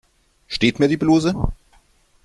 [0.47, 1.35] Steht mir die Bluse?